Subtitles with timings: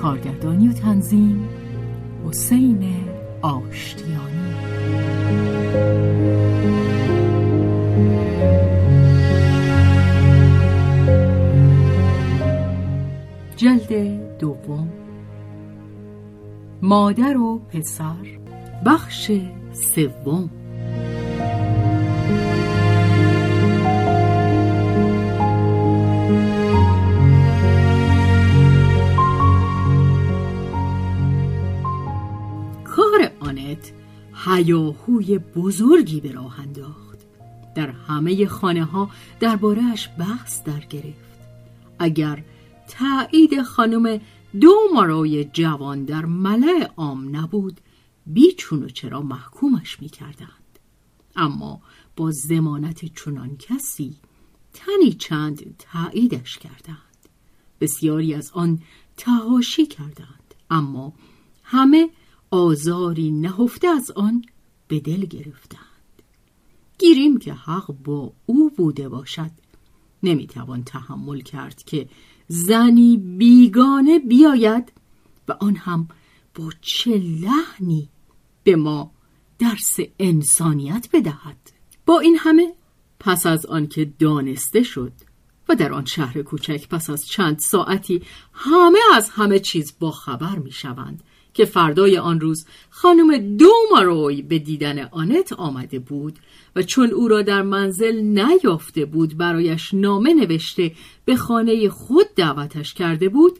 [0.00, 1.48] کارگردانی و تنظیم
[2.28, 2.94] حسین
[3.42, 4.54] آشتیانی.
[13.56, 14.88] جلد دوم.
[16.82, 18.26] مادر و پسر.
[18.86, 19.32] بخش
[19.72, 20.50] سوم.
[34.44, 37.18] هیاهوی بزرگی به راه انداخت.
[37.74, 39.10] در همه خانه ها
[39.40, 41.40] دربارهش بحث در گرفت.
[41.98, 42.44] اگر
[42.88, 44.20] تایید خانم
[44.60, 47.80] دو مارای جوان در ملع عام نبود
[48.26, 50.78] بیچون و چرا محکومش می کردند.
[51.36, 51.80] اما
[52.16, 54.16] با زمانت چنان کسی
[54.72, 56.98] تنی چند تاییدش کردند.
[57.80, 58.78] بسیاری از آن
[59.16, 60.54] تهاشی کردند.
[60.70, 61.12] اما
[61.62, 62.10] همه
[62.50, 64.44] آزاری نهفته از آن
[64.88, 65.80] به دل گرفتند.
[66.98, 69.50] گیریم که حق با او بوده باشد.
[70.22, 72.08] نمی‌توان تحمل کرد که
[72.48, 74.92] زنی بیگانه بیاید
[75.48, 76.08] و آن هم
[76.54, 78.08] با چه لحنی
[78.64, 79.10] به ما
[79.58, 81.72] درس انسانیت بدهد.
[82.06, 82.74] با این همه
[83.20, 85.12] پس از آنکه دانسته شد
[85.68, 88.22] و در آن شهر کوچک پس از چند ساعتی
[88.52, 91.22] همه از همه چیز با خبر می شوند
[91.54, 96.38] که فردای آن روز خانم دوماروی به دیدن آنت آمده بود
[96.76, 100.92] و چون او را در منزل نیافته بود برایش نامه نوشته
[101.24, 103.58] به خانه خود دعوتش کرده بود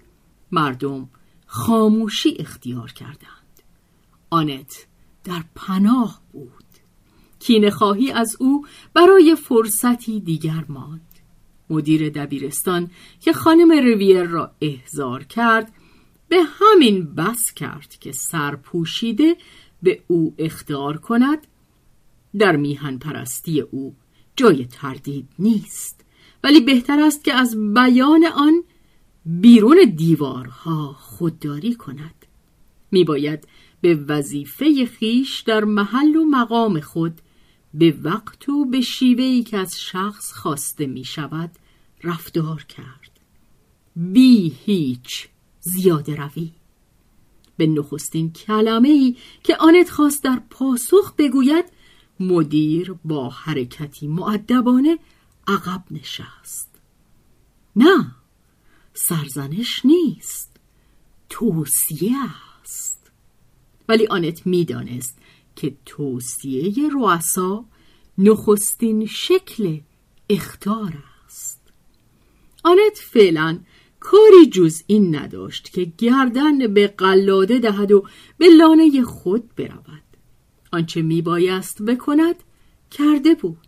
[0.52, 1.08] مردم
[1.46, 3.62] خاموشی اختیار کردند.
[4.30, 4.86] آنت
[5.24, 6.50] در پناه بود.
[7.38, 11.00] کین خواهی از او برای فرصتی دیگر ماند.
[11.70, 12.90] مدیر دبیرستان
[13.20, 15.72] که خانم رویر را احضار کرد
[16.30, 19.36] به همین بس کرد که سرپوشیده
[19.82, 21.46] به او اختیار کند.
[22.38, 23.94] در میهن پرستی او
[24.36, 26.04] جای تردید نیست
[26.44, 28.62] ولی بهتر است که از بیان آن
[29.26, 32.26] بیرون دیوارها خودداری کند.
[32.90, 33.48] میباید
[33.80, 37.20] به وظیفه خیش در محل و مقام خود
[37.74, 41.50] به وقت و به شیوهی که از شخص خواسته می شود
[42.04, 43.20] رفتار کرد.
[43.96, 45.28] بی هیچ
[45.60, 46.52] زیاده روی.
[47.56, 51.64] به نخستین کلمه ای که آنت خواست در پاسخ بگوید
[52.20, 54.98] مدیر با حرکتی معدبانه
[55.46, 56.68] عقب نشست.
[57.76, 58.14] نه
[58.94, 60.56] سرزنش نیست
[61.28, 62.16] توصیه
[62.62, 63.10] است.
[63.88, 65.18] ولی آنت می‌دانست
[65.56, 67.64] که توصیه رؤسا
[68.18, 69.80] نخستین شکل
[70.30, 71.60] اختار است.
[72.64, 73.60] آنت فعلا
[74.00, 78.04] کاری جز این نداشت که گردن به قلاده دهد و
[78.38, 80.02] به لانه خود برود.
[80.72, 82.34] آنچه میبایست بکند
[82.90, 83.66] کرده بود.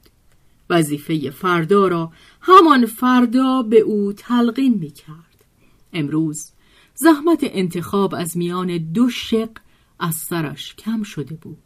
[0.70, 5.44] وظیفه فردا را همان فردا به او تلقین می‌کرد.
[5.92, 6.50] امروز
[6.94, 9.50] زحمت انتخاب از میان دو شق
[9.98, 11.58] از سرش کم شده بود.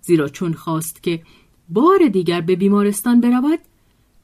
[0.00, 1.22] زیرا چون خواست که
[1.68, 3.58] بار دیگر به بیمارستان برود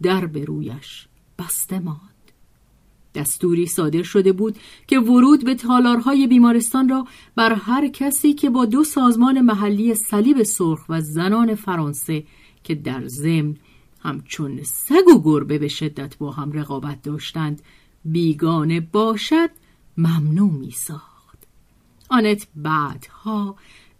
[0.02, 1.08] در به رویش
[1.38, 2.09] بسته ماند.
[3.14, 8.64] دستوری صادر شده بود که ورود به تالارهای بیمارستان را بر هر کسی که با
[8.64, 12.24] دو سازمان محلی صلیب سرخ و زنان فرانسه
[12.64, 13.56] که در ضمن
[14.00, 17.62] همچون سگ و گربه به شدت با هم رقابت داشتند
[18.04, 19.50] بیگانه باشد
[19.96, 21.38] ممنوع می ساخت
[22.10, 23.56] آنت بعدها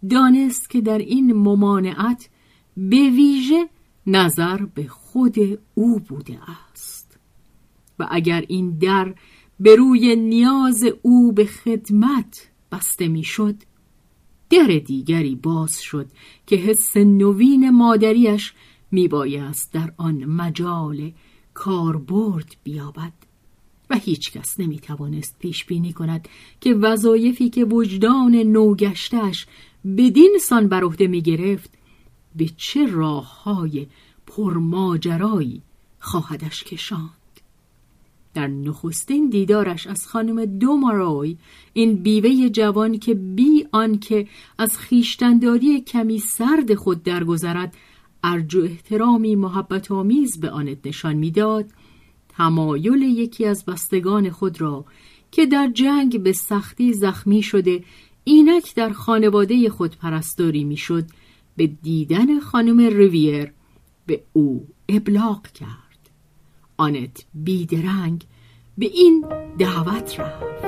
[0.09, 2.29] دانست که در این ممانعت
[2.77, 3.69] به ویژه
[4.07, 5.35] نظر به خود
[5.75, 6.39] او بوده
[6.71, 7.00] است.
[8.01, 9.15] و اگر این در
[9.59, 13.55] به روی نیاز او به خدمت بسته می‌شد
[14.49, 16.07] در دیگری باز شد
[16.47, 18.53] که حس نوین مادریش
[18.91, 21.11] میبایست در آن مجال
[21.53, 23.13] کاربرد بیابد
[23.89, 26.27] و هیچ کس نمی توانست پیش بینی کند
[26.61, 29.47] که وظایفی که وجدان نوگشتش
[29.97, 31.69] بدین سان بر عهده می گرفت
[32.35, 33.87] به چه راه های
[34.27, 35.61] پرماجرایی
[35.99, 37.20] خواهدش کشاند.
[38.33, 41.37] در نخستین دیدارش از خانم دوماروی
[41.73, 47.77] این بیوه جوان که بی آنکه از خیشتنداری کمی سرد خود درگذرد
[48.23, 51.65] ارج و احترامی محبت آمیز به آنت نشان می‌داد
[52.29, 54.85] تمایل یکی از بستگان خود را
[55.31, 57.83] که در جنگ به سختی زخمی شده
[58.23, 61.05] اینک در خانواده خود پرستاری می‌شد
[61.57, 63.51] به دیدن خانم ریویر
[64.05, 65.80] به او ابلاغ کرد.
[66.81, 68.23] آنت بیدرنگ
[68.77, 69.25] به این
[69.59, 70.61] دعوت رفت.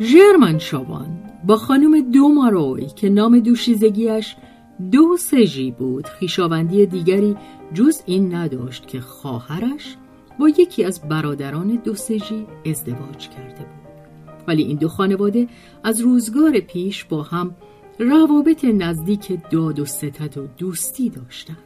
[0.00, 1.06] ژرمن شوان
[1.44, 4.36] با خانم دوماروی که نام دوشیزگیش
[4.92, 7.36] دو سژی بود خیشاوندی دیگری
[7.74, 9.96] جز این نداشت که خواهرش
[10.38, 13.86] با یکی از برادران دو سژی ازدواج کرده بود.
[14.46, 15.48] ولی این دو خانواده
[15.84, 17.56] از روزگار پیش با هم
[17.98, 21.58] روابط نزدیک داد و ستد و دوستی داشتند.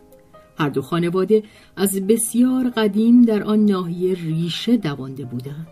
[0.58, 1.42] هر دو خانواده
[1.76, 5.68] از بسیار قدیم در آن ناحیه ریشه دوانده بودند.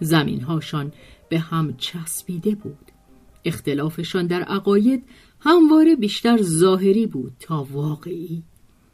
[0.00, 0.92] زمینهاشان
[1.28, 2.85] به هم چسبیده بود.
[3.46, 5.04] اختلافشان در عقاید
[5.40, 8.42] همواره بیشتر ظاهری بود تا واقعی.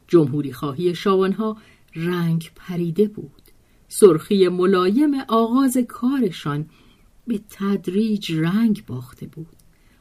[0.09, 1.57] جمهوری خواهی شاوانها
[1.95, 3.43] رنگ پریده بود.
[3.89, 6.67] سرخی ملایم آغاز کارشان
[7.27, 9.57] به تدریج رنگ باخته بود.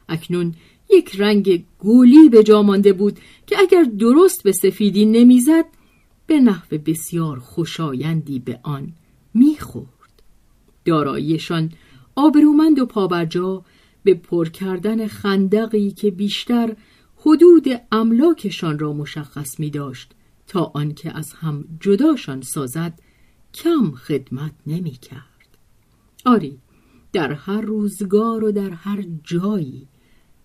[0.08, 0.54] اکنون
[0.90, 5.64] یک رنگ گولی به جا مانده بود که اگر درست به سفیدی نمی‌زد
[6.26, 8.92] به نحو بسیار خوشایندی به آن
[9.34, 10.22] می‌خورد.
[10.84, 11.72] داراییشان
[12.14, 13.64] آبرومند و پابرجا
[14.04, 16.76] به پر کردن خندقی که بیشتر
[17.16, 20.12] حدود املاکشان را مشخص می داشت
[20.46, 22.98] تا آنکه از هم جداشان سازد
[23.54, 25.58] کم خدمت نمی کرد.
[26.24, 26.58] آری
[27.12, 29.88] در هر روزگار و در هر جایی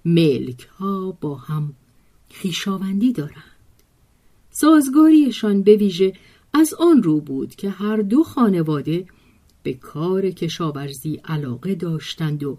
[0.05, 1.73] ملک ها با هم
[2.29, 3.57] خیشاوندی دارند
[4.49, 6.13] سازگاریشان به ویژه
[6.53, 9.05] از آن رو بود که هر دو خانواده
[9.63, 12.57] به کار کشاورزی علاقه داشتند و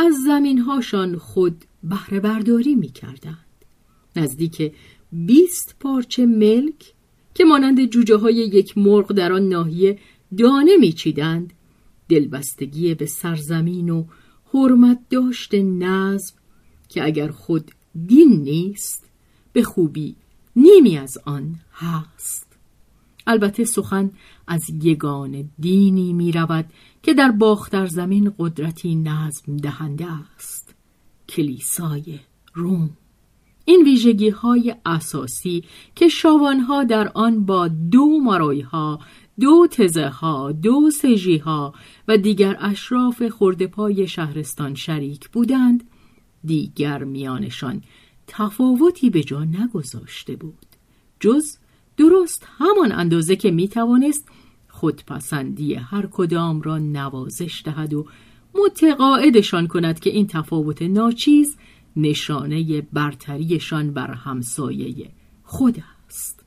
[0.00, 3.46] از زمینهاشان خود بهره برداری می کردند.
[4.16, 4.72] نزدیک
[5.12, 6.94] بیست پارچه ملک
[7.34, 9.98] که مانند جوجه های یک مرغ در آن ناحیه
[10.38, 11.52] دانه میچیدند
[12.08, 14.04] دلبستگی به سرزمین و
[14.54, 16.34] حرمت داشت نظم
[16.88, 17.70] که اگر خود
[18.06, 19.10] دین نیست
[19.52, 20.16] به خوبی
[20.56, 22.46] نیمی از آن هست
[23.26, 24.10] البته سخن
[24.46, 26.66] از یگان دینی می رود
[27.02, 30.74] که در باختر زمین قدرتی نظم دهنده است.
[31.28, 32.18] کلیسای
[32.54, 32.90] روم.
[33.64, 35.64] این ویژگی های اساسی
[35.94, 39.00] که شاوانها در آن با دو مارای ها
[39.40, 41.74] دو تزه ها دو سجی ها
[42.08, 43.22] و دیگر اشراف
[43.66, 45.84] پای شهرستان شریک بودند
[46.44, 47.82] دیگر میانشان
[48.26, 50.66] تفاوتی به جا نگذاشته بود.
[51.20, 51.56] جز
[51.96, 54.28] درست همان اندازه که می توانست
[54.80, 58.06] خودپسندی هر کدام را نوازش دهد و
[58.54, 61.56] متقاعدشان کند که این تفاوت ناچیز
[61.96, 65.10] نشانه برتریشان بر همسایه
[65.42, 66.44] خود است.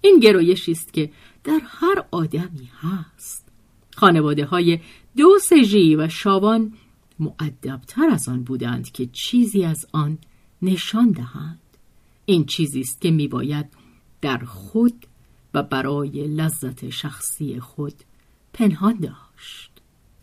[0.00, 1.10] این گرایشی است که
[1.44, 3.48] در هر آدمی هست.
[3.96, 4.78] خانواده های
[5.16, 6.72] دو سژی و شابان
[7.18, 10.18] معدبتر از آن بودند که چیزی از آن
[10.62, 11.60] نشان دهند.
[12.24, 13.66] این چیزی است که میباید
[14.20, 15.06] در خود
[15.54, 17.94] و برای لذت شخصی خود
[18.52, 19.70] پنهان داشت.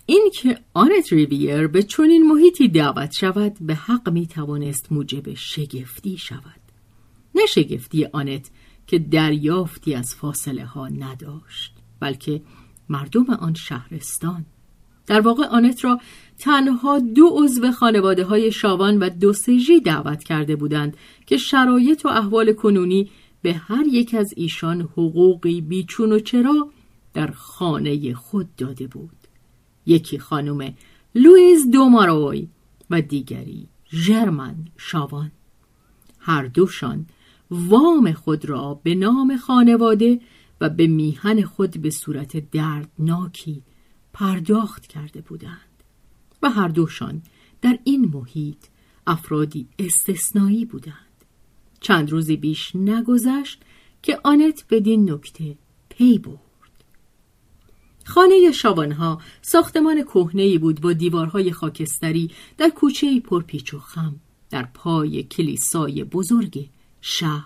[0.06, 6.62] اینکه آنت ریویر به چنین محیطی دعوت شود به حق می توانست موجب شگفتی شود.
[7.36, 8.50] نه شگفتی آنت
[8.88, 12.42] که دریافتی از فاصله ها نداشت بلکه
[12.90, 14.46] مردم آن شهرستان.
[15.08, 16.00] در واقع آنت را
[16.40, 19.34] تنها دو عضو خانواده های شاوان و دو
[19.86, 23.10] دعوت کرده بودند که شرایط و احوال کنونی
[23.46, 26.72] به هر یک از ایشان حقوقی بیچون و چرا
[27.14, 29.18] در خانه خود داده بود.
[29.86, 30.74] یکی خانم
[31.16, 32.48] لویز دوماروی
[32.90, 35.32] و دیگری ژرمن شاوان.
[36.20, 37.06] هر دوشان
[37.52, 40.20] وام خود را به نام خانواده
[40.62, 43.62] و به میهن خود به صورت دردناکی
[44.14, 45.84] پرداخت کرده بودند
[46.42, 47.22] و هر دوشان
[47.62, 48.66] در این محیط
[49.08, 51.15] افرادی استثنایی بودند.
[51.86, 53.62] چند روزی بیش نگذشت
[54.04, 55.56] که آنت بدین نکته
[55.90, 56.40] پی برد
[58.06, 64.16] خانه شابانها ساختمان کهنه‌ای بود با دیوارهای خاکستری در کوچه پرپیچ و خم
[64.50, 66.70] در پای کلیسای بزرگ
[67.02, 67.46] شهر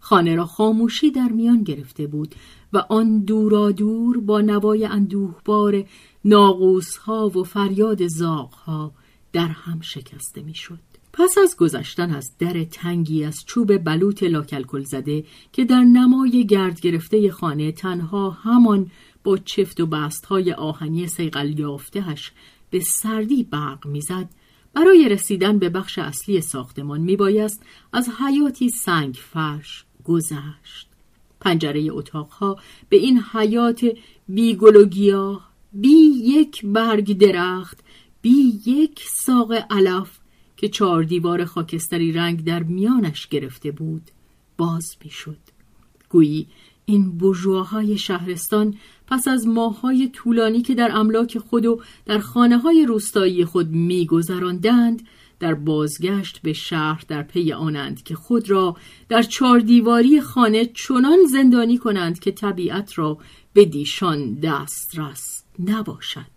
[0.00, 2.34] خانه را خاموشی در میان گرفته بود
[2.72, 5.84] و آن دورا دور با نوای اندوهبار
[6.24, 8.92] ناقوس ها و فریاد زاغ ها
[9.32, 10.91] در هم شکسته می‌شد.
[11.12, 16.80] پس از گذشتن از در تنگی از چوب بلوط لاکلکل زده که در نمای گرد
[16.80, 18.90] گرفته خانه تنها همان
[19.24, 22.32] با چفت و بست های آهنی سیقل یافتهش
[22.70, 24.28] به سردی برق می‌زد
[24.74, 30.88] برای رسیدن به بخش اصلی ساختمان میبایست از حیاتی سنگ فرش گذشت.
[31.40, 32.56] پنجره اتاقها
[32.88, 33.84] به این حیات
[34.28, 37.80] بی گل و گیاه بی یک برگ درخت
[38.22, 40.21] بی یک ساق علف
[40.62, 44.02] که چهار دیوار خاکستری رنگ در میانش گرفته بود
[44.56, 45.38] باز می‌شد.
[46.08, 46.46] گویی
[46.84, 48.74] این بجواهای شهرستان
[49.06, 55.02] پس از ماههای طولانی که در املاک خود و در خانه های روستایی خود میگذراندند
[55.40, 58.76] در بازگشت به شهر در پی آنند که خود را
[59.08, 63.18] در چهار دیواری خانه چنان زندانی کنند که طبیعت را
[63.52, 66.32] به دیشان دسترس نباشد.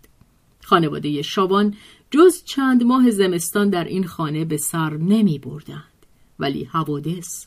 [0.66, 1.74] خانواده شابان
[2.16, 6.06] جز چند ماه زمستان در این خانه به سر نمی بردند.
[6.38, 7.46] ولی حوادث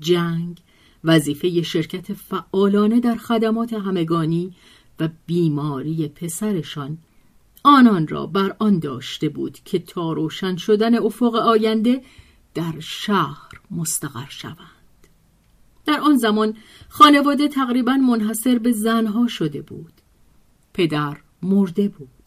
[0.00, 0.58] جنگ
[1.04, 4.54] وظیفه شرکت فعالانه در خدمات همگانی
[5.00, 6.98] و بیماری پسرشان
[7.62, 12.02] آنان را بر آن داشته بود که تا روشن شدن افق آینده
[12.54, 15.06] در شهر مستقر شوند.
[15.86, 16.56] در آن زمان
[16.88, 19.92] خانواده تقریبا منحصر به زنها شده بود.
[20.74, 22.19] پدر مرده بود.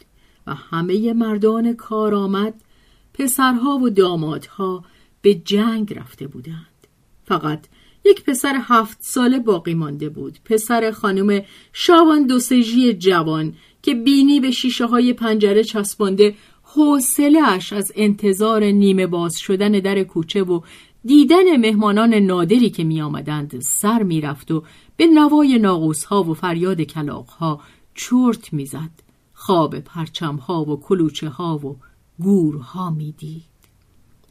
[0.47, 2.53] و همه مردان کارآمد
[3.13, 4.83] پسرها و دامادها
[5.21, 6.87] به جنگ رفته بودند
[7.25, 7.67] فقط
[8.05, 11.41] یک پسر هفت ساله باقی مانده بود پسر خانم
[11.73, 19.37] شاوان دوسژی جوان که بینی به شیشه های پنجره چسبانده حوصلهاش از انتظار نیمه باز
[19.37, 20.61] شدن در کوچه و
[21.05, 24.63] دیدن مهمانان نادری که می آمدند سر می رفت و
[24.97, 27.61] به نوای ناغوس ها و فریاد کلاق ها
[27.95, 29.02] چرت می زد.
[29.45, 31.77] خواب پرچم ها و کلوچه ها و
[32.19, 33.43] گورها می دید.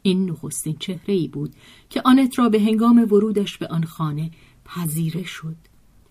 [0.01, 1.53] این نخستین چهره ای بود
[1.89, 4.31] که آنت را به هنگام ورودش به آن خانه
[4.65, 5.55] پذیره شد.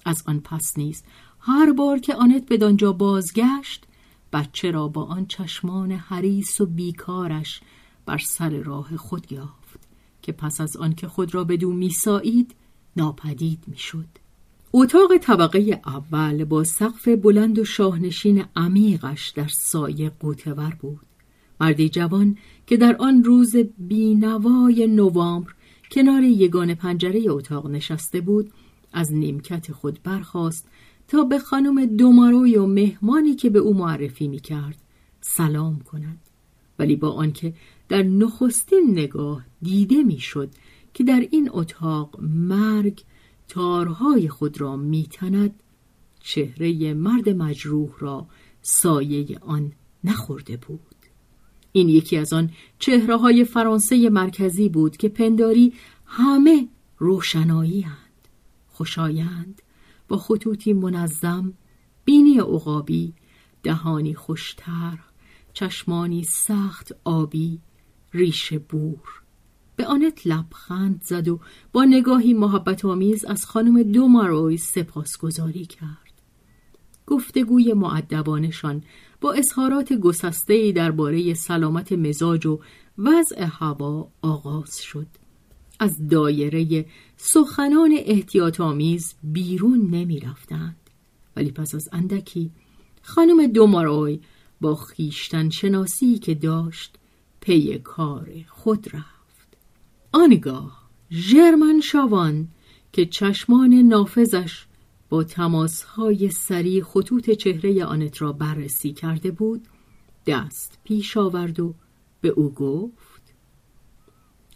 [0.04, 1.02] از آن پس نیز
[1.40, 3.84] هر بار که آنت به دانجا بازگشت
[4.32, 7.60] بچه را با آن چشمان حریس و بیکارش
[8.06, 9.88] بر سر راه خود یافت
[10.22, 12.54] که پس از آن که خود را به دو میسایید
[12.96, 14.21] ناپدید می‌شد.
[14.74, 21.00] اتاق طبقه اول با سقف بلند و شاهنشین عمیقش در سایه قوتور بود.
[21.60, 22.36] مردی جوان
[22.66, 25.52] که در آن روز بینوای نوامبر
[25.90, 28.52] کنار یگان پنجره اتاق نشسته بود
[28.92, 30.68] از نیمکت خود برخاست
[31.08, 34.76] تا به خانم دوماروی و مهمانی که به او معرفی می کرد
[35.20, 36.18] سلام کند
[36.78, 37.54] ولی با آنکه
[37.88, 40.50] در نخستین نگاه دیده می‌شد
[40.94, 43.04] که در این اتاق مرگ
[43.48, 45.62] تارهای خود را میتند
[46.20, 48.26] چهره مرد مجروح را
[48.62, 49.72] سایه آن
[50.04, 50.80] نخورده بود
[51.72, 55.72] این یکی از آن چهره های فرانسه مرکزی بود که پنداری
[56.06, 56.68] همه
[56.98, 58.28] روشنایی هند.
[58.68, 59.62] خوشایند
[60.08, 61.52] با خطوطی منظم
[62.04, 63.14] بینی عقابی
[63.62, 64.98] دهانی خوشتر
[65.52, 67.60] چشمانی سخت آبی
[68.12, 69.21] ریش بور
[69.82, 71.40] به آنت لبخند زد و
[71.72, 76.12] با نگاهی محبت آمیز از خانم دوماروی سپاسگزاری کرد.
[77.06, 78.82] گفتگوی معدبانشان
[79.20, 82.60] با اظهارات گسسته‌ای درباره سلامت مزاج و
[82.98, 85.06] وضع هوا آغاز شد.
[85.80, 86.86] از دایره
[87.16, 90.90] سخنان احتیاط آمیز بیرون نمی رفتند.
[91.36, 92.50] ولی پس از اندکی
[93.02, 94.20] خانم دوماروی
[94.60, 96.98] با خیشتن شناسی که داشت
[97.40, 99.21] پی کار خود رفت.
[100.12, 102.48] آنگاه ژرمن شاوان
[102.92, 104.66] که چشمان نافذش
[105.08, 109.68] با تماسهای سری خطوط چهره آنت را بررسی کرده بود
[110.26, 111.74] دست پیش آورد و
[112.20, 113.22] به او گفت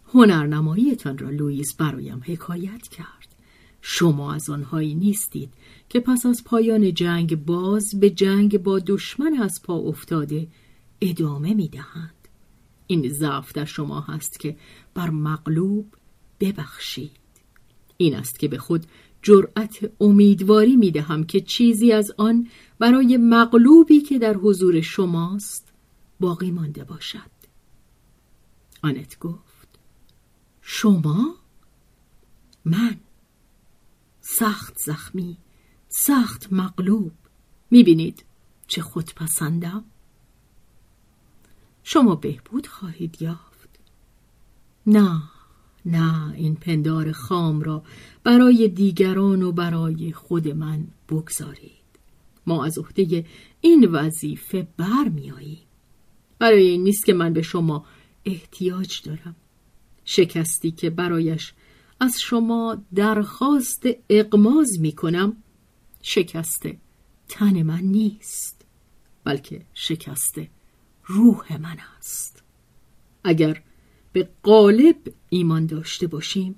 [0.08, 3.36] هنرنماییتان را لوئیس برایم حکایت کرد
[3.80, 5.52] شما از آنهایی نیستید
[5.88, 10.48] که پس از پایان جنگ باز به جنگ با دشمن از پا افتاده
[11.00, 12.15] ادامه می دهند.
[12.86, 14.56] این ضعف در شما هست که
[14.94, 15.94] بر مغلوب
[16.40, 17.16] ببخشید.
[17.96, 18.86] این است که به خود
[19.22, 25.72] جرأت امیدواری می دهم که چیزی از آن برای مغلوبی که در حضور شماست
[26.20, 27.36] باقی مانده باشد.
[28.82, 29.78] آنت گفت
[30.60, 31.34] شما؟
[32.64, 32.96] من.
[34.20, 35.38] سخت زخمی
[35.88, 37.12] سخت مغلوب.
[37.70, 38.24] می‌بینید
[38.66, 39.84] چه خودپسندم؟
[41.88, 43.68] شما بهبود خواهید یافت.
[44.86, 45.22] نه
[45.84, 47.82] نه این پندار خام را
[48.24, 51.72] برای دیگران و برای خود من بگذارید.
[52.46, 53.26] ما از عهده
[53.60, 55.66] این وظیفه برمیاییم.
[56.38, 57.84] برای این نیست که من به شما
[58.24, 59.36] احتیاج دارم.
[60.04, 61.52] شکستی که برایش
[62.00, 65.36] از شما درخواست اقماز می کنم
[66.02, 66.66] شکست
[67.28, 68.64] تن من نیست
[69.24, 70.55] بلکه شکست
[71.06, 72.42] روح من است.
[73.24, 73.62] اگر
[74.12, 74.96] به قالب
[75.28, 76.54] ایمان داشته باشیم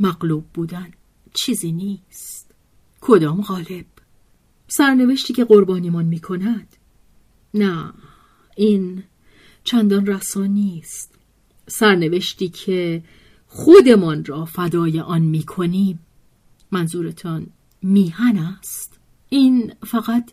[0.00, 0.90] مغلوب بودن
[1.34, 2.54] چیزی نیست.
[3.00, 3.84] کدام غالب؟
[4.68, 6.76] سرنوشتی که قربانیمان می کند
[7.54, 7.92] نه
[8.56, 9.02] این
[9.64, 11.14] چندان رسان نیست.
[11.66, 13.04] سرنوشتی که
[13.46, 15.98] خودمان را فدای آن می کنیم
[16.70, 17.46] منظورتان
[17.82, 18.98] میهن است.
[19.28, 20.30] این فقط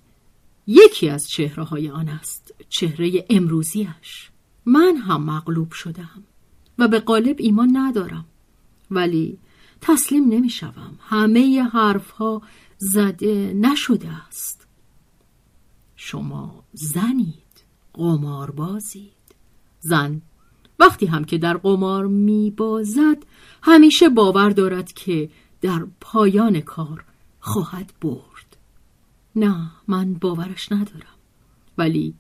[0.68, 4.30] یکی از چهره های آن است چهره امروزیش
[4.66, 6.24] من هم مغلوب شدم
[6.78, 8.26] و به قالب ایمان ندارم
[8.92, 9.38] ولی
[9.82, 11.00] تسلیم نمی شوم.
[11.00, 12.42] همه حرف ها
[12.78, 14.68] زده نشده است.
[15.96, 19.12] شما زنید قماربازید.
[19.80, 20.22] زن
[20.80, 23.24] وقتی هم که در قمار می بازد
[23.64, 25.30] همیشه باور دارد که
[25.62, 27.04] در پایان کار
[27.40, 28.35] خواهد برد.
[29.36, 31.16] نه من باورش ندارم.
[31.78, 32.14] ولی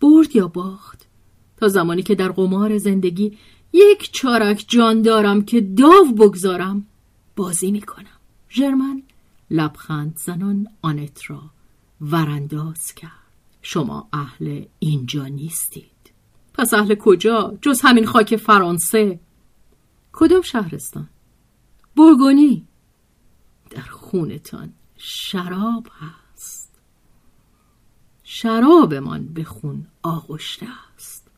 [0.00, 1.06] برد یا باخت؟
[1.56, 3.38] تا زمانی که در قمار زندگی
[3.72, 6.86] یک چارک جان دارم که داو بگذارم
[7.36, 8.06] بازی می کنم
[8.50, 9.02] ژرمن
[9.50, 11.42] لبخند زنان آنت را
[12.00, 13.10] ورانداز کرد.
[13.62, 16.12] شما اهل اینجا نیستید.
[16.54, 19.20] پس اهل کجا؟ جز همین خاک فرانسه.
[20.12, 21.08] کدام شهرستان؟
[21.96, 22.66] برگونی
[23.70, 26.25] در خونتان شراب هست.
[28.40, 31.28] شرابمان به خون آغشته است.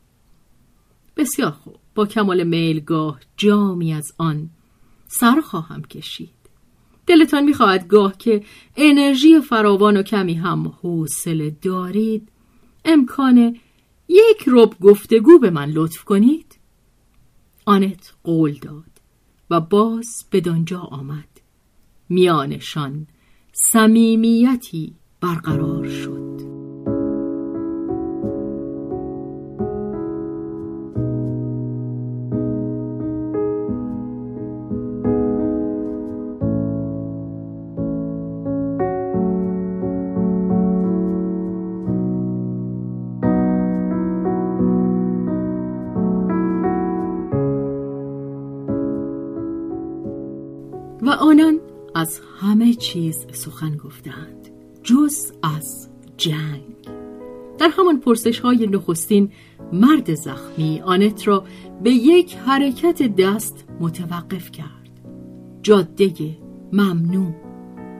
[1.17, 1.75] بسیار خوب.
[1.95, 4.49] با کمال میلگاه جامی از آن
[5.07, 6.29] سر خواهم کشید.
[7.07, 8.43] دلتان می‌خواهد گاه که
[8.75, 12.29] انرژی فراوان و کمی هم حوصله دارید.
[12.85, 13.57] امکان
[14.07, 16.59] یک رب گفتگو به من لطف کنید.
[17.65, 19.01] آنت قول داد
[19.49, 21.41] و باز به دانجا آمد.
[22.09, 23.07] میانشان
[23.53, 26.18] صمیمیتی برقرار شد.
[52.79, 54.49] چیز سخن گفتند
[54.83, 55.87] جز از
[56.17, 56.61] جنگ.
[57.57, 59.31] در همان پرسش های نخستین
[59.73, 61.43] مرد زخمی آنت را
[61.83, 64.89] به یک حرکت دست متوقف کرد.
[65.63, 66.37] جاده
[66.73, 67.33] ممنوع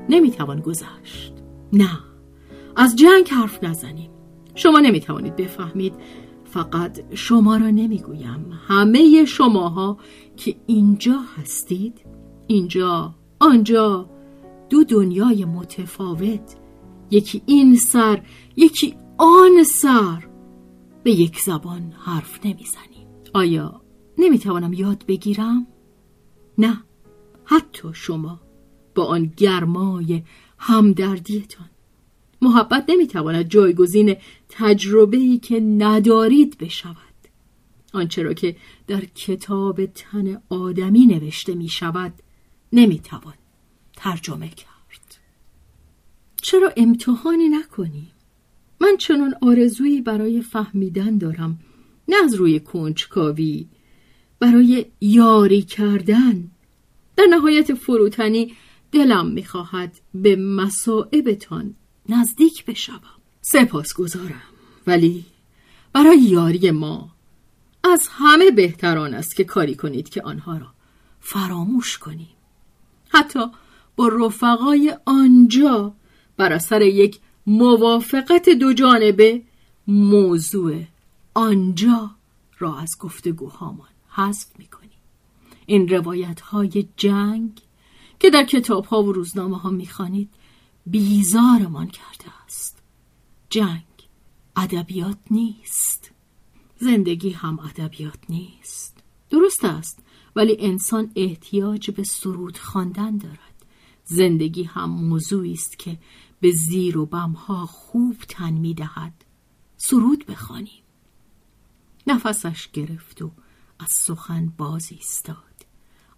[0.10, 1.34] نمی‌توان گذشت.
[1.74, 2.00] نه
[2.76, 4.10] از جنگ حرف نزنیم.
[4.56, 5.94] شما نمی‌توانید بفهمید.
[6.46, 8.60] فقط شما را نمی‌گویم.
[8.68, 9.98] همه شماها
[10.38, 12.02] که اینجا هستید
[12.48, 14.10] اینجا آنجا
[14.70, 16.56] دو دنیای متفاوت.
[17.12, 18.24] یکی این سر
[18.56, 20.28] یکی آن سر.
[21.04, 23.08] به یک زبان حرف نمی‌زنیم.
[23.34, 23.82] آیا
[24.18, 25.68] نمی‌توانم یاد بگیرم؟
[26.58, 26.84] نه.
[27.46, 28.40] حتی شما
[28.96, 30.24] با آن گرمای
[30.58, 31.70] همدردیتان.
[32.42, 34.16] محبت نمی‌تواند جایگزین
[34.50, 36.96] تجربه ای که ندارید بشود.
[37.94, 38.56] آنچه را که
[38.88, 42.14] در کتاب تن آدمی نوشته می شود
[42.74, 43.34] نمی‌توان
[44.00, 44.70] ترجمه کرد.
[46.42, 48.12] چرا امتحانی نکنی؟
[48.82, 51.60] من چنان آرزویی برای فهمیدن دارم.
[52.08, 53.68] نه از روی کنجکاوی
[54.40, 56.52] برای یاری کردن.
[57.16, 58.56] در نهایت فروتنی
[58.92, 61.76] دلم می‌خواهد به مسائبتان
[62.10, 63.20] نزدیک بشوم.
[63.42, 64.42] سپاس گذارم
[64.88, 65.26] ولی
[65.94, 67.16] برای یاری ما
[67.84, 70.68] از همه بهتران است که کاری کنید که آنها را
[71.20, 72.36] فراموش کنیم.
[73.10, 73.40] حتی
[74.00, 75.94] با رفقای آنجا
[76.38, 79.44] بر اثر یک موافقت دو جانبه
[79.88, 80.84] موضوع
[81.34, 82.12] آنجا
[82.58, 85.00] را از گفتگوهامان حذف می‌کنیم.
[85.66, 87.62] این روایت های جنگ
[88.20, 90.30] که در کتاب ها و روزنامه ها می‌خوانید
[90.86, 92.82] بیزارمان کرده است.
[93.50, 93.84] جنگ
[94.56, 96.12] ادبیات نیست.
[96.78, 99.04] زندگی هم ادبیات نیست.
[99.30, 100.00] درست است
[100.36, 103.49] ولی انسان احتیاج به سرود خواندن دارد.
[104.10, 105.98] زندگی هم موضوعی است که
[106.40, 109.26] به زیر و بمها خوب تن می‌دهد.
[109.78, 110.84] سرود بخوانیم.
[112.08, 113.32] نفسش گرفت و
[113.80, 115.66] از سخن باز ایستاد.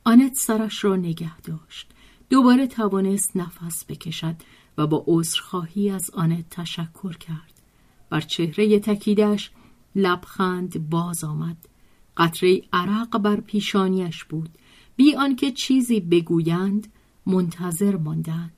[0.03, 1.91] آنت سرش را نگه داشت.
[2.29, 4.35] دوباره توانست نفس بکشد
[4.77, 7.61] و با عذرخواهی از آنت تشکر کرد.
[8.09, 9.51] بر چهره تکیدش
[9.95, 11.57] لبخند باز آمد.
[12.17, 14.49] قطره عرق بر پیشانیش بود.
[14.95, 16.87] بی آنکه چیزی بگویند
[17.25, 18.53] منتظر ماندند.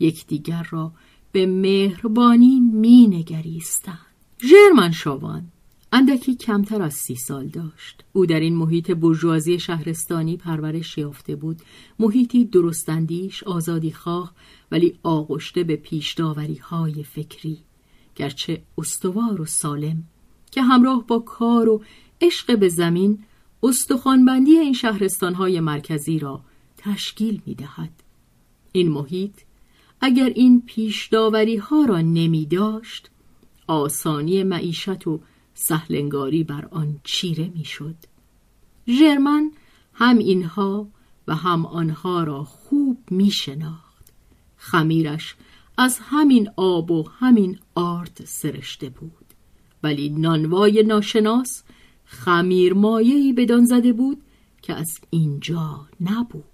[0.00, 0.92] یکدیگر را
[1.32, 3.98] به مهربانی می نگریستند
[4.42, 5.44] ژرمن شاوان
[5.92, 8.04] اندکی کمتر از سی سال داشت.
[8.12, 11.62] او در این محیط برجوازی شهرستانی پرورش یافته بود.
[11.98, 14.34] محیطی درستندیش آزادی خواه
[14.70, 16.20] ولی آغشته به پیش
[16.62, 17.58] های فکری.
[18.16, 20.04] گرچه استوار و سالم
[20.50, 21.82] که همراه با کار و
[22.20, 23.18] عشق به زمین
[23.62, 26.40] استخوانبندی این شهرستانهای مرکزی را
[26.76, 28.03] تشکیل می دهد.
[28.76, 29.40] این محیط
[30.00, 31.10] اگر این پیش
[31.60, 33.10] ها را نمی داشت
[33.66, 35.20] آسانی معیشت و
[35.54, 37.94] سهلنگاری بر آن چیره می‌شد.
[38.88, 39.50] ژرمن
[39.92, 40.88] هم اینها
[41.28, 44.12] و هم آنها را خوب می شناخت.
[44.56, 45.34] خمیرش
[45.78, 49.26] از همین آب و همین آرد سرشته بود
[49.82, 51.62] ولی نانوای ناشناس
[52.04, 54.22] خمیر مایهی بدان زده بود
[54.62, 56.53] که از اینجا نبود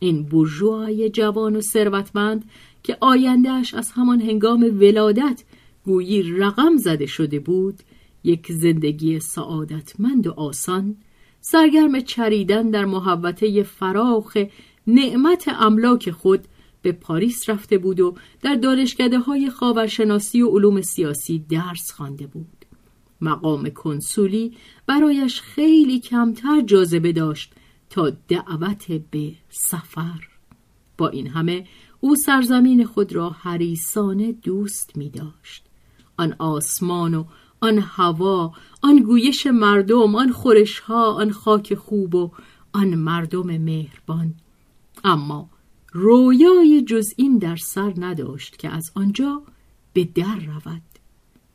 [0.00, 2.44] این بورژوای جوان و ثروتمند
[2.82, 5.44] که آیندهش از همان هنگام ولادت
[5.84, 7.78] گویی رقم زده شده بود
[8.24, 10.96] یک زندگی سعادتمند و آسان
[11.40, 14.36] سرگرم چریدن در محوطه فراخ
[14.86, 16.40] نعمت املاک خود
[16.82, 22.64] به پاریس رفته بود و در دانشکده های خاورشناسی و علوم سیاسی درس خوانده بود.
[23.20, 24.52] مقام کنسولی
[24.86, 27.52] برایش خیلی کمتر جاذبه داشت
[27.90, 30.28] تا دعوت به سفر.
[30.98, 31.66] با این همه
[32.00, 35.64] او سرزمین خود را حریسانه دوست می داشت.
[36.16, 37.24] آن آسمان و
[37.60, 42.30] آن هوا آن گویش مردم آن خورشها آن خاک خوب و
[42.72, 44.34] آن مردم مهربان.
[45.04, 45.48] اما
[45.92, 49.42] رویای جز این در سر نداشت که از آنجا
[49.92, 50.82] به در رود.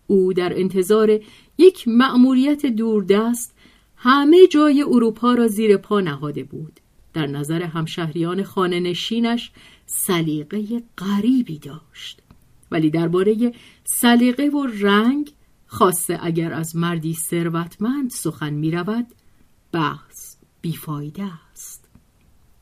[0.07, 1.19] او در انتظار
[1.57, 3.55] یک مأموریت دوردست
[4.03, 6.79] همه جای اروپا را زیر پا نهاده بود.
[7.13, 9.51] در نظر همشهریان خانه نشینش
[9.85, 12.21] سلیقه غریبی داشت.
[12.71, 15.31] ولی درباره سلیقه و رنگ
[15.65, 19.07] خاصه اگر از مردی ثروتمند سخن می رود
[19.71, 21.89] بحث بیفایده است.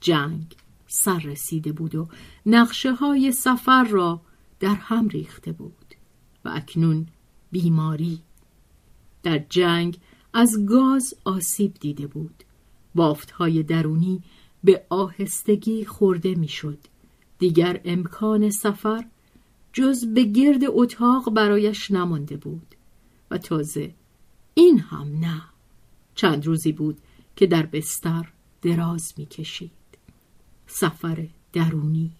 [0.01, 0.55] جنگ
[0.87, 2.07] سر رسیده بود و
[2.45, 4.21] نقشه های سفر را
[4.59, 5.95] در هم ریخته بود
[6.45, 7.07] و اکنون
[7.51, 8.19] بیماری.
[9.23, 9.97] در جنگ
[10.33, 12.43] از گاز آسیب دیده بود.
[12.95, 14.23] بافت های درونی
[14.63, 16.79] به آهستگی خورده می‌شد.
[17.39, 19.05] دیگر امکان سفر
[19.73, 22.75] جز به گرد اتاق برایش نمانده بود.
[23.31, 23.93] و تازه
[24.53, 25.41] این هم نه.
[26.15, 26.97] چند روزی بود
[27.35, 29.71] که در بستر دراز می‌کشید.
[30.67, 32.11] سفر درونی.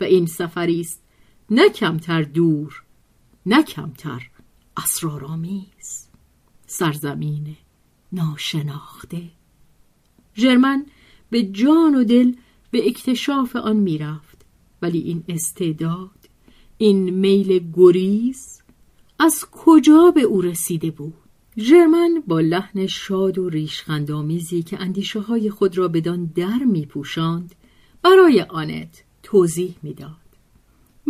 [0.00, 1.02] و این سفری است
[1.50, 2.82] نه کمتر دور
[3.46, 4.30] نه کمتر
[4.76, 6.09] اسرارآمیز.
[6.72, 7.56] سرزمین
[8.12, 9.22] ناشناخته
[10.36, 10.86] ژرمن
[11.30, 12.32] به جان و دل
[12.70, 14.46] به اکتشاف آن می‌رفت
[14.82, 16.28] ولی این استعداد
[16.78, 18.62] این میل گریز
[19.18, 21.14] از کجا به او رسیده بود
[21.58, 27.54] ژرمن با لحن شاد و ریشخندآمیزی که اندیشه های خود را بدان در می پوشاند
[28.02, 30.29] برای آنت توضیح می‌داد.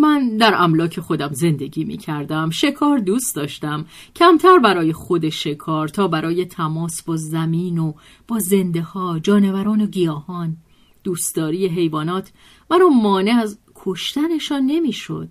[0.00, 3.86] من در املاک خودم زندگی می کردم شکار دوست داشتم.
[4.16, 7.92] کمتر برای خود شکار تا برای تماس با زمین و
[8.28, 10.56] با زنده ها جانوران و گیاهان.
[11.04, 12.32] دوستداری حیوانات
[12.70, 15.28] مرا مانع از کشتنشان نمی‌شد.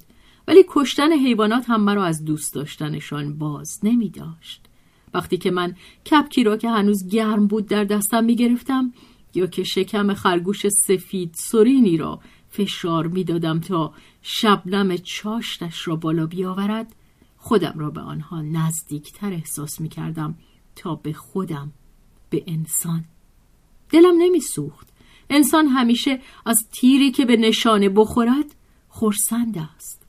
[0.47, 4.65] ولی کشتن حیوانات هم مرا از دوست داشتنشان باز نمی داشت
[5.13, 5.75] وقتی که من
[6.11, 8.93] کپکی را که هنوز گرم بود در دستم می گرفتم
[9.35, 12.19] یا که شکم خرگوش سفید سرینی را
[12.49, 16.95] فشار می‌دادم تا شبنم چاشتش را بالا بیاورد.
[17.37, 20.37] خودم را به آنها نزدیکتر احساس می کردم
[20.75, 21.71] تا به خودم
[22.29, 23.05] به انسان.
[23.89, 24.89] دلم نمی سوخت
[25.29, 28.55] انسان همیشه از تیری که به نشانه بخورد
[28.89, 29.99] خورسند است.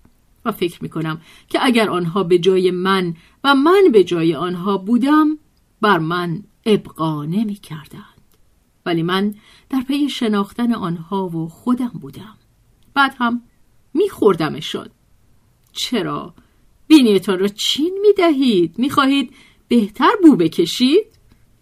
[0.44, 4.78] و فکر می کنم که اگر آنها به جای من و من به جای آنها
[4.78, 5.38] بودم
[5.80, 8.19] بر من ابقا نمی کردند
[8.90, 9.34] ولی من
[9.68, 12.36] در پی شناختن آنها و خودم بودم
[12.94, 13.42] بعد هم
[13.94, 14.86] می خوردمشون
[15.72, 16.34] چرا؟
[16.86, 19.34] بینیتان را چین می دهید؟ می خواهید
[19.68, 21.06] بهتر بو بکشید؟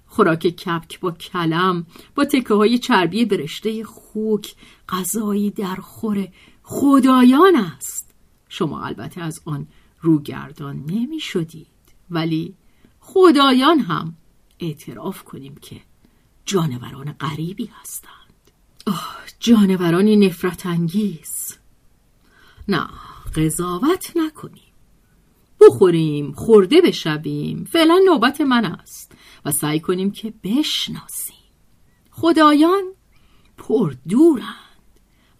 [0.06, 4.54] خوراک کپک با کلم با تکه های چربی برشته خوک
[4.88, 6.28] غذایی در خور
[6.62, 8.14] خدایان است
[8.48, 9.66] شما البته از آن
[10.00, 11.66] روگردان نمی شدید
[12.10, 12.54] ولی
[13.00, 14.14] خدایان هم
[14.60, 15.87] اعتراف کنیم که
[16.48, 18.50] جانوران غریبی هستند.
[18.86, 21.56] آه جانورانی نفرت انگیز.
[22.68, 22.88] نه
[23.36, 24.72] قضاوت نکنیم.
[25.60, 27.64] بخوریم خورده بشویم.
[27.64, 29.12] فعلا نوبت من است.
[29.44, 31.36] و سعی کنیم که بشناسیم.
[32.10, 32.82] خدایان
[33.56, 34.54] پر دورند.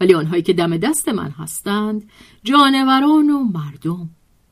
[0.01, 2.09] ولی آنهایی که دم دست من هستند
[2.43, 4.09] جانوران و مردم.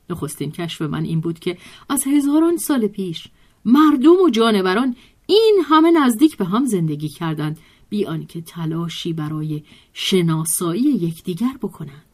[0.09, 1.57] نخستین کشف من این بود که
[1.89, 3.27] از هزاران سال پیش
[3.65, 4.95] مردم و جانوران
[5.27, 7.59] این همه نزدیک به هم زندگی کردند.
[7.89, 9.63] بی آنکه تلاشی برای
[9.93, 12.05] شناسایی یکدیگر بکنند.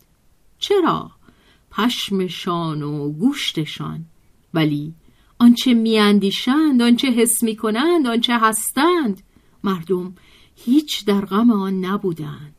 [0.59, 1.11] چرا؟
[1.71, 4.05] پشمشان و گوشتشان.
[4.53, 4.93] ولی
[5.39, 9.21] آنچه میاندیشند آنچه حس می‌کنند آنچه هستند
[9.63, 10.15] مردم
[10.55, 12.55] هیچ در غم آن نبودند.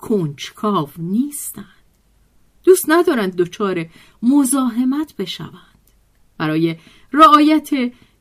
[0.00, 1.64] کنجکاو نیستند.
[2.64, 3.86] دوست ندارند دچار
[4.22, 5.52] مزاحمت بشوند.
[6.38, 6.76] برای
[7.12, 7.70] رعایت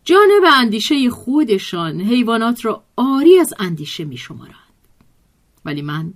[0.10, 4.56] جانب اندیشه خودشان حیوانات را آری از اندیشه می شمارند.
[5.66, 6.14] ولی من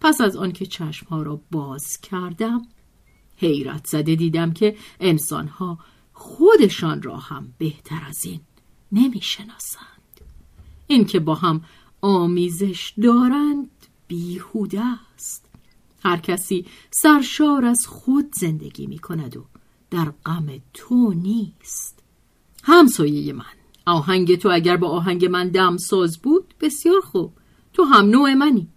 [0.00, 2.66] پس از آنکه چشمها را باز کردم
[3.36, 5.78] حیرت زده دیدم که انسانها
[6.12, 8.40] خودشان را هم بهتر از این
[8.92, 10.20] نمی شناسند.
[10.86, 11.64] این که با هم
[12.00, 13.70] آمیزش دارند
[14.08, 14.80] بیهوده
[15.14, 15.48] است
[16.04, 19.44] هر کسی سرشار از خود زندگی می کند و
[19.90, 22.05] در غم تو نیست
[22.68, 23.44] همسایه من
[23.86, 27.32] آهنگ تو اگر با آهنگ من دمساز بود بسیار خوب.
[27.72, 28.68] تو هم نوع منی.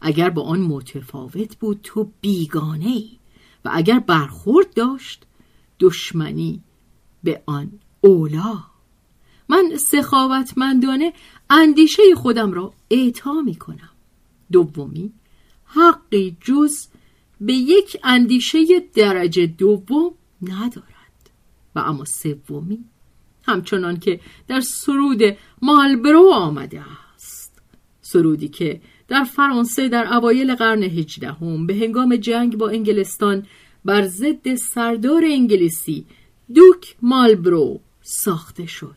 [0.00, 3.10] اگر با آن متفاوت بود تو بیگانه ای
[3.64, 5.26] و اگر برخورد داشت
[5.80, 6.62] دشمنی
[7.24, 8.58] به آن اولا
[9.48, 11.12] من سخاوتمندانه
[11.50, 13.90] اندیشه خودم را اعطا می کنم
[14.52, 15.12] دومی
[15.64, 16.86] حقی جز
[17.40, 18.58] به یک اندیشه
[18.94, 21.30] درجه دوم ندارد.
[21.74, 22.84] و اما سومی
[23.48, 25.22] همچنان که در سرود
[25.62, 26.82] مالبرو آمده
[27.14, 27.62] است.
[28.00, 33.46] سرودی که در فرانسه در اوایل قرن هجدهم به هنگام جنگ با انگلستان
[33.84, 36.06] بر ضد سردار انگلیسی
[36.54, 38.94] دوک مالبرو ساخته شد.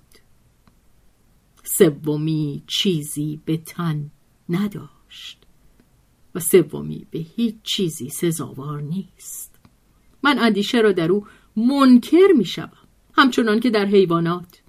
[1.63, 4.11] سومی چیزی به تن
[4.49, 5.37] نداشت
[6.35, 9.55] و سومی به هیچ چیزی سزاوار نیست.
[10.23, 12.80] من اندیشه را در او منکر می شوم
[13.21, 14.61] همچنان که در حیوانات.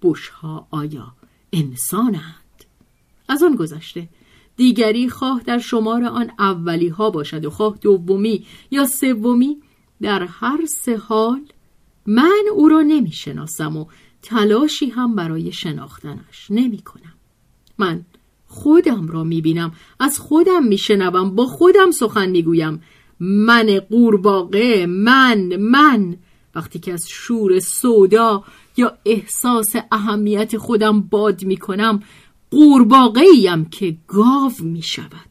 [0.00, 1.12] بوشها آیا
[1.52, 2.64] انسانند؟
[3.28, 4.08] از آن گذشته
[4.56, 9.56] دیگری خواه در شمار آن اولی ها باشد و خواه دومی یا سومی
[10.02, 11.40] در هر سه حال
[12.06, 13.86] من او را نمی شناسم و
[14.22, 17.14] تلاشی هم برای شناختنش نمی کنم
[17.78, 18.04] من
[18.46, 22.82] خودم را می بینم از خودم می شنوم با خودم سخن می گویم
[23.20, 26.16] من قورباغه من من.
[26.54, 28.44] وقتی که از شور سودا
[28.76, 32.02] یا احساس اهمیت خودم باد می کنم
[32.50, 35.30] قورباغه‌ایم که گاو می شود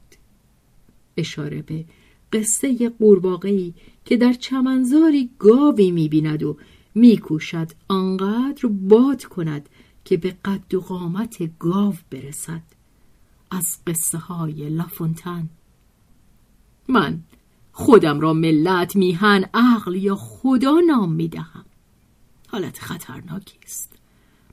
[1.18, 1.86] اشاره به
[2.34, 3.74] قصه قورباغه‌ای
[4.06, 6.58] که در چمنزاری گاوی می بیند و
[6.96, 9.70] می کوشد آنقدر باد کند
[10.06, 12.62] که به قد و قامت گاو برسد.
[13.52, 15.50] از قصه های لافونتن.
[16.88, 17.20] من
[17.76, 21.66] خودم را ملت میهن عقل یا خدا نام می‌دهم.
[22.48, 23.92] حالت خطرناکی است.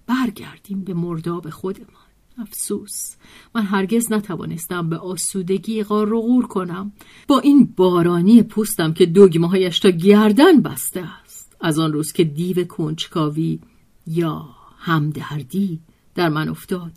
[0.06, 2.10] برگردیم به مرداب خودمان.
[2.38, 3.14] افسوس.
[3.54, 6.92] من هرگز نتوانستم به آسودگی غار و کنم.
[7.28, 11.56] با این بارانی پوستم که دگمه تا گردن بسته است.
[11.60, 13.60] از آن روز که دیو کنجکاوی
[14.06, 15.80] یا همدردی
[16.14, 16.92] در من افتاد.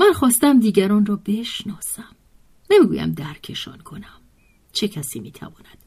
[0.00, 2.16] من خواستم دیگران را بشناسم.
[2.70, 4.20] نمی‌گویم درکشان کنم.
[4.76, 5.78] چه کسی می‌تواند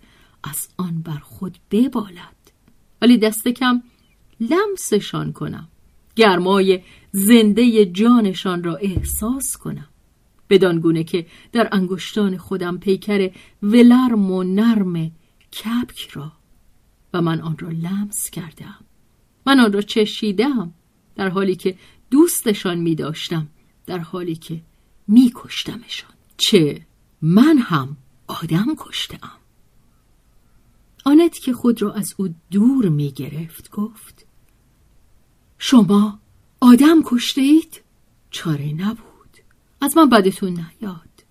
[0.44, 2.52] از آن بر خود ببالد؟
[3.02, 3.84] ولی دست کم
[4.40, 5.68] لمسشان کنم
[6.16, 9.88] گرمای زنده جانشان را احساس کنم.
[10.50, 13.32] بدان گونه که در انگشتان خودم پیکر
[13.64, 15.12] ولرم و نرم
[15.52, 16.32] کپک را
[17.14, 18.86] و من آن را لمس کردم.
[19.46, 20.74] من آن را چشیدم
[21.16, 21.78] در حالی که
[22.12, 23.48] دوستشان می داشتم
[23.86, 24.62] در حالی که
[25.08, 26.86] می کشتمشان چه؟
[27.22, 27.98] من هم
[28.30, 29.32] آدم کشتم
[31.06, 34.26] آنت که خود را از او دور می گرفت گفت
[35.58, 36.20] شما
[36.60, 37.82] آدم کشته اید؟
[38.32, 39.38] چاره نبود.
[39.82, 41.24] از من بدتون نیاد.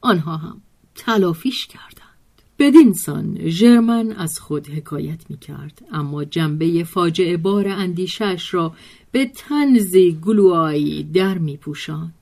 [0.00, 0.60] آنها هم
[0.94, 2.42] تلافیش کردند.
[2.58, 8.74] بدین سان ژرمن از خود حکایت می کرد اما جنبه فاجعه بار اندیشش را
[9.12, 12.14] به تنزی گلوایی در می پوشاند.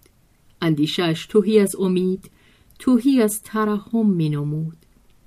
[0.62, 2.30] اندیشش توهی از امید
[2.80, 4.76] توهی از ترحم می نمود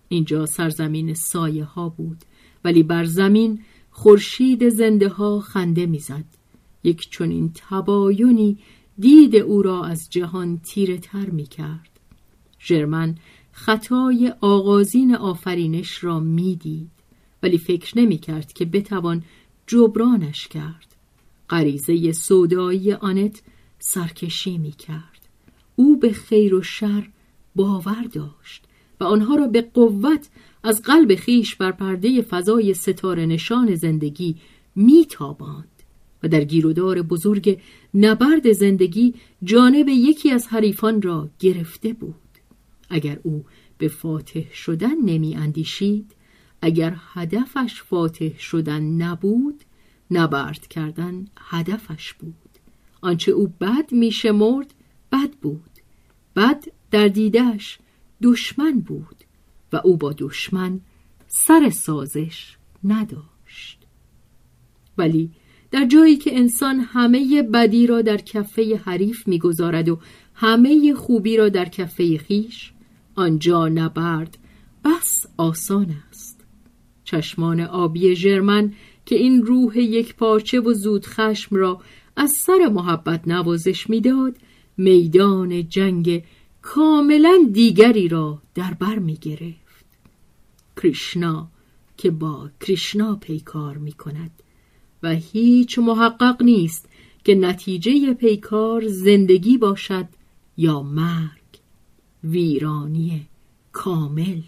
[0.10, 2.18] اینجا سرزمین سایه ها بود
[2.64, 3.60] ولی بر زمین
[3.92, 6.26] خورشید زنده ها خنده می‌زد.
[6.84, 8.58] یک چنین تباینی
[9.00, 11.90] دید او را از جهان تیره تر می کرد
[12.62, 13.18] ژرمن
[13.52, 16.92] خطای آغازین آفرینش را می‌دید
[17.44, 19.24] ولی فکر نمی کرد که بتوان
[19.68, 20.96] جبرانش کرد.
[21.50, 23.42] غریزه سودایی آنت
[23.80, 25.30] سرکشی می کرد
[25.76, 27.10] او به خیر و شر
[27.56, 28.64] باور داشت
[29.00, 30.30] و آنها را به قوت
[30.64, 34.36] از قلب خیش بر پرده فضای ستاره نشان زندگی
[34.76, 35.68] میتاباند.
[36.24, 37.60] و در گیرودار بزرگ
[37.94, 39.14] نبرد زندگی
[39.44, 42.16] جانب یکی از حریفان را گرفته بود.
[42.90, 43.46] اگر او
[43.78, 46.12] به فاتح شدن نمی اندیشید
[46.62, 49.64] اگر هدفش فاتح شدن نبود
[50.12, 52.34] نبرد کردن هدفش بود.
[53.02, 54.74] آنچه او بد می شمرد
[55.12, 55.70] بد بود.
[56.36, 57.80] بد در دیدش
[58.24, 59.16] دشمن بود
[59.74, 60.80] و او با دشمن
[61.28, 63.80] سر سازش نداشت.
[64.98, 65.32] ولی
[65.72, 70.00] در جایی که انسان همه بدی را در کفه حریف می‌گذارد و
[70.34, 72.72] همه خوبی را در کفه خیش
[73.16, 74.38] آنجا نبرد
[74.86, 76.46] بس آسان است.
[77.04, 78.74] چشمان آبی ژرمن
[79.06, 81.82] که این روح یک پارچه و زود خشم را
[82.16, 84.38] از سر محبت نوازش می‌داد
[84.78, 86.24] میدان جنگ
[86.64, 89.86] کاملا دیگری را در بر می گرفت.
[90.78, 91.48] کریشنا
[91.98, 94.32] که با کریشنا پیکار می کند
[95.04, 96.90] و هیچ محقق نیست
[97.24, 100.08] که نتیجه پیکار زندگی باشد
[100.58, 101.30] یا مرگ.
[102.24, 103.28] ویرانی
[103.72, 104.42] کامل.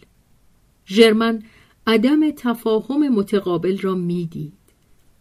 [0.87, 1.43] ژرمن
[1.87, 4.53] عدم تفاهم متقابل را می‌دید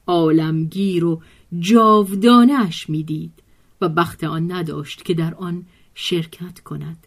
[0.06, 1.22] عالمگیر و
[1.58, 3.32] جاودانش می‌دید
[3.80, 7.06] و بخت آن نداشت که در آن شرکت کند.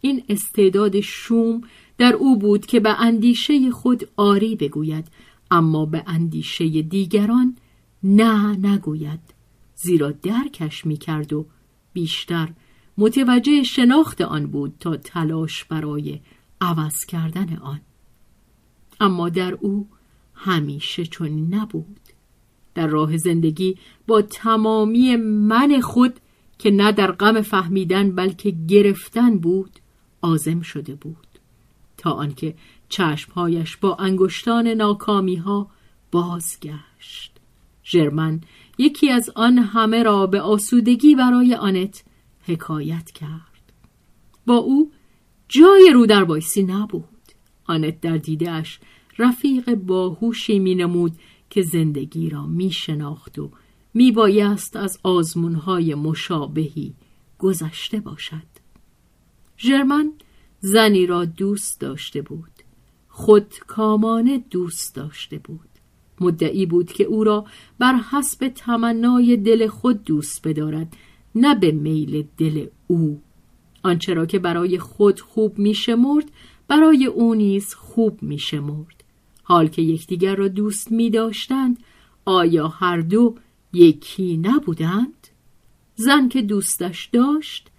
[0.00, 1.60] این استعداد شوم
[1.98, 5.08] در او بود که به اندیشه خود آری بگوید
[5.50, 7.56] اما به اندیشه دیگران
[8.02, 9.20] نه نگوید.
[9.74, 11.46] زیرا درکش می کرد و
[11.92, 12.48] بیشتر
[12.98, 16.20] متوجه شناخت آن بود تا تلاش برای
[16.60, 17.80] عوض کردن آن.
[19.00, 19.88] اما در او
[20.34, 22.00] همیشه چون نبود.
[22.74, 26.20] در راه زندگی با تمامی من خود
[26.64, 29.70] که نه در غم فهمیدن بلکه گرفتن بود
[30.20, 31.26] آزم شده بود.
[31.96, 32.54] تا آنکه
[32.88, 35.70] چشمهایش با انگشتان ناکامی ها
[36.12, 37.32] بازگشت.
[37.84, 38.40] ژرمن
[38.78, 42.04] یکی از آن همه را به آسودگی برای آنت
[42.42, 43.72] حکایت کرد.
[44.46, 44.92] با او
[45.48, 47.04] جای رو در بایسی نبود.
[47.64, 48.80] آنت در دیدهش
[49.18, 51.12] رفیق باهوشی می نمود
[51.50, 53.50] که زندگی را می شناخت و
[53.94, 56.94] می بایست از آزمونهای مشابهی
[57.38, 58.54] گذشته باشد.
[59.58, 60.12] ژرمن
[60.60, 62.50] زنی را دوست داشته بود.
[63.08, 65.68] خود کامانه دوست داشته بود.
[66.20, 67.44] مدعی بود که او را
[67.78, 70.96] بر حسب تمنای دل خود دوست بدارد
[71.34, 73.20] نه به میل دل او.
[73.82, 76.30] آنچه را که برای خود خوب میشمرد
[76.68, 79.04] برای او نیز خوب میشمرد.
[79.42, 81.78] حال که یکدیگر را دوست می داشتند
[82.24, 83.34] آیا هر دو
[83.74, 85.28] یکی نبودند؟
[85.94, 87.70] زن که دوستش داشت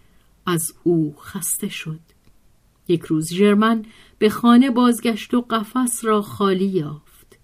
[0.45, 1.99] از او خسته شد.
[2.87, 3.85] یک روز ژرمن
[4.17, 7.37] به خانه بازگشت و قفس را خالی یافت.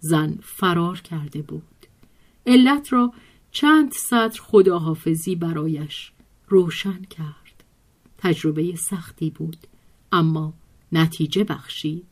[0.00, 1.62] زن فرار کرده بود.
[2.46, 3.12] علت را
[3.50, 6.12] چند سطر خداحافظی برایش
[6.48, 7.64] روشن کرد.
[8.18, 9.56] تجربه سختی بود
[10.12, 10.54] اما
[10.92, 12.06] نتیجه بخشید.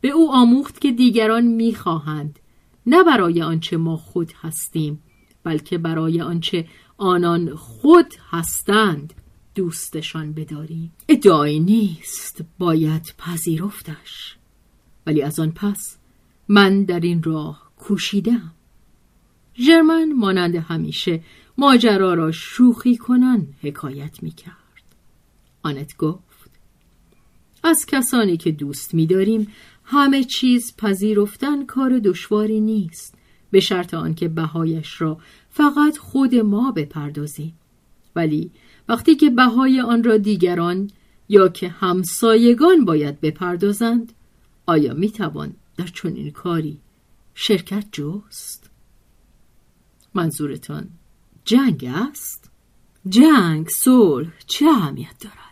[0.00, 2.38] به او آموخت که دیگران می‌خواهند
[2.86, 5.02] نه برای آنچه ما خود هستیم
[5.48, 6.66] بلکه برای آنچه
[6.98, 9.14] آنان خود هستند
[9.54, 14.36] دوستشان بداریم ادعایی نیست باید پذیرفتش.
[15.06, 15.96] ولی از آن پس
[16.48, 18.52] من در این راه کوشیدم.
[19.58, 21.22] ژرمن مانند همیشه
[21.58, 24.84] ماجرا را شوخی کنن حکایت می کرد
[25.62, 26.50] آنت گفت
[27.62, 29.48] از کسانی که دوست می داریم
[29.84, 33.17] همه چیز پذیرفتن کار دشواری نیست.
[33.50, 35.18] به شرط آنکه بهایش را
[35.50, 37.54] فقط خود ما بپردازیم
[38.16, 38.50] ولی
[38.88, 40.90] وقتی که بهای آن را دیگران
[41.28, 44.12] یا که همسایگان باید بپردازند
[44.66, 46.80] آیا می‌توان در چنین کاری
[47.34, 48.70] شرکت جست؟
[50.14, 50.88] منظورتان
[51.44, 52.50] جنگ است؟
[53.08, 55.47] جنگ صلح چه اهمیت دارد؟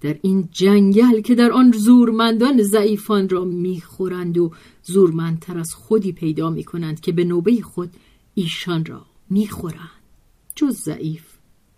[0.00, 6.50] در این جنگل که در آن زورمندان ضعیفان را می‌خورند و زورمندتر از خودی پیدا
[6.50, 7.90] می‌کنند که به نوبه خود
[8.34, 9.90] ایشان را می‌خورند.
[10.54, 11.24] جز ضعیف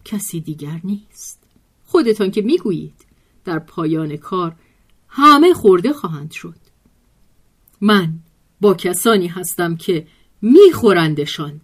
[0.05, 1.43] کسی دیگر نیست.
[1.85, 3.07] خودتان که می‌گویید
[3.45, 4.57] در پایان کار
[5.09, 6.57] همه خورده خواهند شد.
[7.81, 8.13] من
[8.61, 10.07] با کسانی هستم که
[10.43, 11.61] میخورندشان.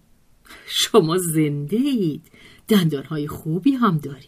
[0.67, 2.31] شما زنده اید.
[2.67, 4.27] دندانهای خوبی هم دارید.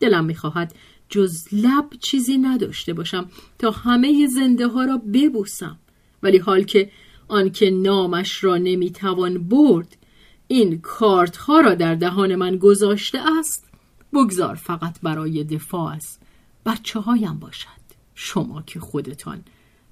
[0.00, 0.74] دلم می‌خواهد
[1.08, 5.78] جز لب چیزی نداشته باشم تا همه زنده ها را ببوسم.
[6.22, 6.90] ولی حال که
[7.28, 9.96] آنکه نامش را نمی‌توان برد
[10.48, 13.68] این کارت ها را در دهان من گذاشته است.
[14.12, 16.18] بگذار فقط برای دفاع از
[16.66, 17.68] بچه هایم باشد.
[18.14, 19.44] شما که خودتان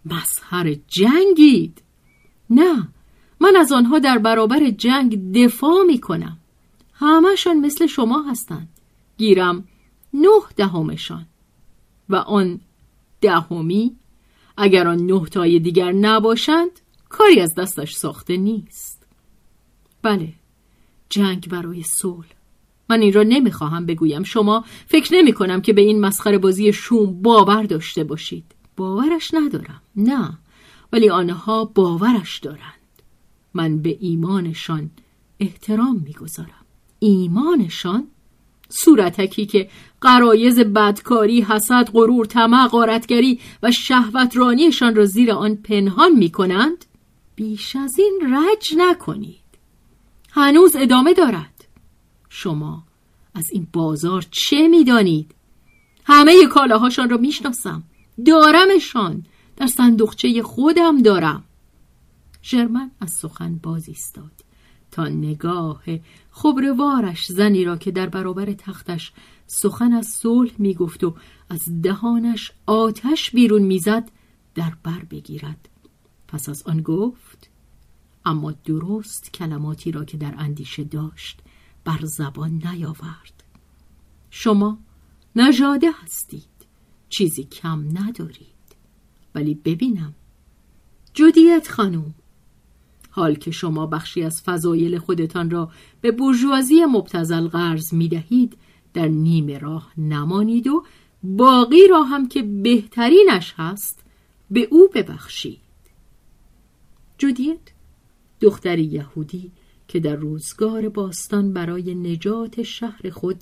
[0.06, 1.82] مسخر جنگید.
[2.50, 2.88] نه
[3.40, 6.38] من از آنها در برابر جنگ دفاع می کنم
[6.92, 8.68] همهشان مثل شما هستند.
[9.18, 9.64] گیرم
[10.16, 11.26] نه دهمشان.
[12.08, 12.60] و آن
[13.20, 13.96] دهمی
[14.56, 16.70] اگر آن نه تای دیگر نباشند
[17.08, 19.06] کاری از دستش ساخته نیست.
[20.02, 20.32] بله
[21.08, 22.26] جنگ برای صلح.
[22.90, 24.22] من این را نمی‌خواهم بگویم.
[24.22, 28.44] شما فکر نمی کنم که به این مسخره بازی شوم باور داشته باشید.
[28.76, 29.82] باورش ندارم.
[29.96, 30.38] نه
[30.92, 32.60] ولی آنها باورش دارند.
[33.54, 34.90] من به ایمانشان
[35.40, 36.64] احترام می‌گذارم.
[36.98, 38.06] ایمانشان
[38.68, 39.68] صورتکی که
[40.00, 46.84] قرایز بدکاری، حسد، غرور، طمع، غارتگری و شهوترانیشان را زیر آن پنهان می کنند
[47.36, 49.44] بیش از این رج نکنید.
[50.30, 51.68] هنوز ادامه دارد.
[52.28, 52.84] شما
[53.34, 55.34] از این بازار چه می‌دانید؟
[56.04, 57.82] همه کالاهاشان را می‌شناسم.
[58.26, 59.26] دارمشان.
[59.56, 61.44] در صندوقچه خودم دارم.
[62.42, 64.45] ژرمن از سخن باز ایستاد
[64.90, 65.82] تا نگاه
[66.30, 69.12] خبروارش زنی را که در برابر تختش
[69.46, 71.14] سخن از صلح می‌گفت و
[71.48, 74.10] از دهانش آتش بیرون می‌زد
[74.54, 75.68] در بر بگیرد.
[76.28, 77.50] پس از آن گفت
[78.24, 81.40] اما درست کلماتی را که در اندیشه داشت
[81.84, 83.44] بر زبان نیاورد.
[84.30, 84.78] شما
[85.36, 86.66] نژاده هستید
[87.08, 88.56] چیزی کم ندارید.
[89.34, 90.14] ولی ببینم.
[91.14, 92.14] جودیت خانوم
[93.16, 98.56] حال که شما بخشی از فضایل خودتان را به برجوازی مبتزل قرض می دهید
[98.94, 100.84] در نیم راه نمانید و
[101.22, 104.04] باقی را هم که بهترینش هست
[104.50, 105.60] به او ببخشید
[107.18, 107.60] جودیت
[108.40, 109.52] دختری یهودی
[109.88, 113.36] که در روزگار باستان برای نجات شهر خود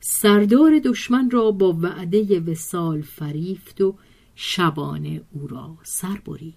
[0.00, 3.94] سردار دشمن را با وعده وسال فریفت و
[4.34, 6.54] شبانه او را سر برید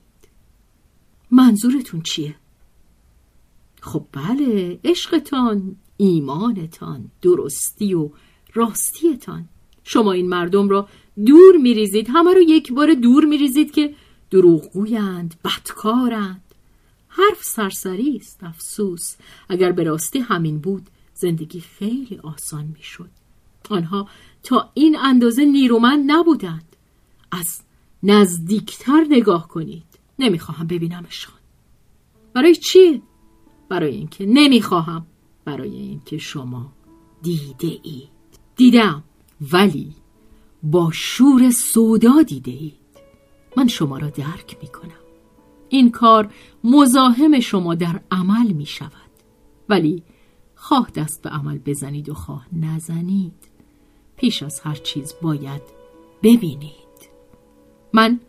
[1.32, 2.36] منظورتون چیه؟
[3.84, 8.10] خب بله عشقتان ایمانتان درستی و
[8.54, 9.50] راستیتان.
[9.84, 10.88] شما این مردم را
[11.26, 13.96] دور میریزید همه رو یک بار دور میریزید که
[14.32, 16.42] دروغگویند بدکارند.
[17.08, 19.16] حرف سرسری است افسوس.
[19.50, 23.10] اگر به راستی همین بود زندگی خیلی آسان می‌شد.
[23.70, 24.08] آنها
[24.44, 26.76] تا این اندازه نیرومند نبودند.
[27.32, 27.62] از
[28.04, 30.00] نزدیکتر نگاه کنید.
[30.20, 31.36] نمی‌خواهم ببینمشان.
[32.34, 33.02] برای چیه
[33.74, 35.06] برای اینکه نمی‌خواهم
[35.46, 36.72] برای اینکه شما
[37.22, 38.10] دیده اید.
[38.56, 39.04] دیدم
[39.54, 39.94] ولی
[40.64, 42.74] با شور سودا دیده اید.
[43.58, 45.04] من شما را درک می‌کنم.
[45.70, 49.12] این کار مزاحم شما در عمل می شود
[49.70, 50.04] ولی
[50.56, 53.48] خواه دست به عمل بزنید و خواه نزنید.
[54.16, 55.62] پیش از هر چیز باید
[56.24, 57.10] ببینید.
[57.94, 58.20] من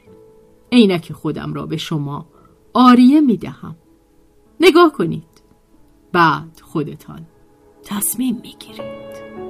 [0.73, 2.27] عینک خودم را به شما
[2.75, 3.77] آریه می دهم
[4.61, 5.34] نگاه کنید.
[6.15, 7.27] بعد خودتان
[7.85, 9.44] تصمیم می گیرید